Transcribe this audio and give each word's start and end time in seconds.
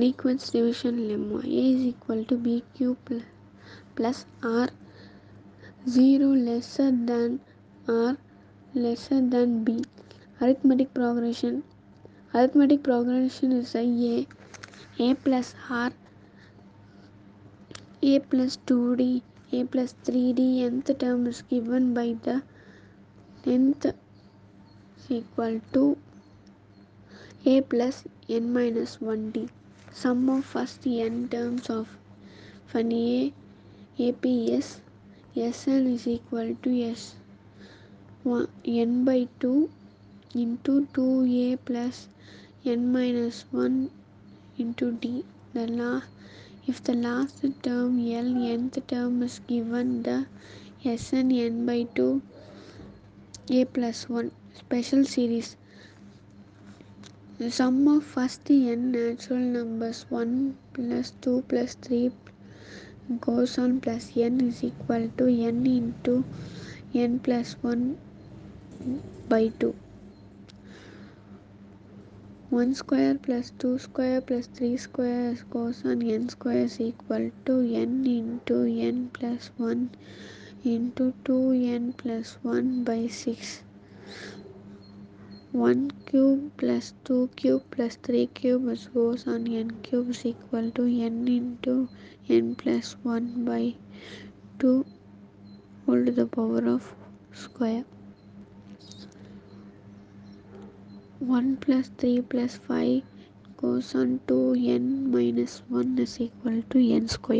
Liquids 0.00 0.50
division 0.50 0.96
lemma 1.08 1.38
A 1.42 1.60
is 1.72 1.82
equal 1.90 2.22
to 2.30 2.36
BQ 2.36 2.96
plus, 3.06 3.22
plus 3.94 4.26
R 4.42 4.68
0 5.88 6.26
lesser 6.48 6.90
than 6.90 7.40
R 7.88 8.18
lesser 8.74 9.20
than 9.34 9.64
B. 9.64 9.82
Arithmetic 10.40 10.92
progression. 10.92 11.62
Arithmetic 12.34 12.82
progression 12.82 13.52
is 13.52 13.74
a 13.74 13.84
A, 14.12 14.26
A 14.98 15.14
plus 15.14 15.54
R, 15.70 15.92
A 18.02 18.18
plus 18.18 18.58
2D, 18.66 19.22
A 19.52 19.64
plus 19.64 19.94
3D. 20.04 20.40
Nth 20.70 20.98
term 20.98 21.26
is 21.26 21.40
given 21.42 21.94
by 21.94 22.16
the 22.22 22.42
nth 23.46 23.86
is 23.86 25.10
equal 25.20 25.60
to 25.72 25.96
A 27.46 27.60
plus 27.62 28.04
n 28.28 28.52
minus 28.52 28.98
1D. 28.98 29.48
Sum 29.98 30.28
of 30.28 30.44
first 30.44 30.86
n 30.86 31.26
terms 31.26 31.70
of 31.70 31.88
an 32.74 32.92
A, 32.92 33.32
AP 33.98 34.26
is 34.26 34.82
Sn 35.34 35.86
is 35.86 36.06
equal 36.06 36.54
to 36.62 36.70
S. 36.82 37.14
One, 38.22 38.48
n 38.66 39.06
by 39.06 39.26
2 39.40 39.70
into 40.34 40.86
2A 40.92 41.58
plus 41.64 42.08
n 42.66 42.92
minus 42.92 43.46
1 43.50 43.90
into 44.58 44.92
D. 44.92 45.24
The 45.54 45.66
la 45.66 46.02
if 46.66 46.84
the 46.84 46.92
last 46.92 47.42
term 47.62 47.98
L 47.98 48.30
nth 48.36 48.86
term 48.86 49.22
is 49.22 49.38
given 49.46 50.02
the 50.02 50.26
Sn 50.84 51.32
n 51.32 51.64
by 51.64 51.84
2 51.94 52.20
A 53.48 53.64
plus 53.64 54.10
1 54.10 54.30
special 54.58 55.06
series 55.06 55.56
sum 57.38 57.86
of 57.86 58.02
first 58.02 58.50
n 58.50 58.92
natural 58.92 59.44
numbers 59.56 60.06
1 60.08 60.56
plus 60.72 61.12
2 61.20 61.42
plus 61.48 61.74
3 61.86 62.10
goes 63.20 63.58
on 63.58 63.78
plus 63.78 64.16
n 64.16 64.40
is 64.40 64.64
equal 64.64 65.04
to 65.18 65.26
n 65.28 65.66
into 65.66 66.24
n 66.94 67.18
plus 67.18 67.52
1 67.60 67.98
by 69.28 69.48
2. 69.60 69.74
1 72.48 72.74
square 72.74 73.14
plus 73.16 73.52
2 73.58 73.78
square 73.78 74.22
plus 74.22 74.46
3 74.46 74.74
square 74.78 75.36
goes 75.50 75.84
on 75.84 76.00
n 76.00 76.26
square 76.30 76.64
is 76.64 76.80
equal 76.80 77.30
to 77.44 77.60
n 77.84 78.06
into 78.06 78.64
n 78.64 79.10
plus 79.12 79.50
1 79.58 79.90
into 80.64 81.12
2n 81.24 81.94
plus 81.98 82.38
1 82.42 82.82
by 82.82 83.06
6. 83.06 83.65
1 85.56 85.90
cube 86.08 86.50
plus 86.58 86.92
2 87.04 87.30
cube 87.34 87.62
plus 87.70 87.96
3 88.06 88.26
cube 88.38 88.68
is 88.72 88.88
goes 88.96 89.26
on 89.34 89.46
n 89.60 89.70
cube 89.86 90.10
is 90.14 90.26
equal 90.30 90.66
to 90.78 90.82
n 91.08 91.16
into 91.34 91.74
n 92.28 92.54
plus 92.62 92.88
1 93.02 93.44
by 93.46 93.62
2 94.58 94.84
whole 95.86 96.04
to 96.04 96.12
the 96.12 96.26
power 96.26 96.62
of 96.74 96.94
square. 97.32 97.84
1 101.20 101.56
plus 101.64 101.90
3 101.98 102.20
plus 102.32 102.56
5 102.68 103.02
goes 103.56 103.94
on 103.94 104.20
to 104.28 104.38
n 104.78 105.10
minus 105.12 105.62
1 105.68 105.98
is 105.98 106.20
equal 106.20 106.60
to 106.70 106.78
n 107.00 107.08
square. 107.08 107.34